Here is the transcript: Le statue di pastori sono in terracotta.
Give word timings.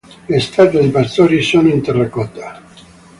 Le 0.25 0.39
statue 0.39 0.79
di 0.81 0.89
pastori 0.89 1.43
sono 1.43 1.67
in 1.69 1.83
terracotta. 1.83 2.63